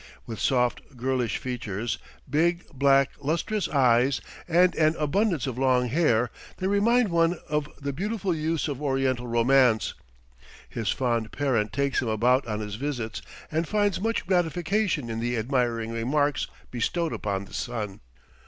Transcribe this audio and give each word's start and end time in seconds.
With 0.25 0.39
soft, 0.39 0.97
girlish 0.97 1.37
features, 1.37 1.99
big, 2.27 2.65
black, 2.73 3.11
lustrous 3.21 3.69
eyes, 3.69 4.19
and 4.47 4.73
an 4.73 4.95
abundance 4.97 5.45
of 5.45 5.59
long 5.59 5.89
hair, 5.89 6.31
they 6.57 6.65
remind 6.65 7.09
one 7.09 7.37
of 7.47 7.69
the 7.79 7.93
beautiful 7.93 8.33
youths 8.33 8.67
of 8.67 8.81
Oriental 8.81 9.27
romance; 9.27 9.93
his 10.67 10.89
fond 10.89 11.31
parent 11.31 11.71
takes 11.71 12.01
him 12.01 12.07
about 12.07 12.47
on 12.47 12.61
his 12.61 12.77
visits 12.77 13.21
and 13.51 13.67
finds 13.67 14.01
much 14.01 14.25
gratification 14.25 15.07
in 15.07 15.19
the 15.19 15.37
admiring 15.37 15.91
remarks 15.91 16.47
bestowed 16.71 17.13
upon 17.13 17.45
the 17.45 17.53
son. 17.53 17.99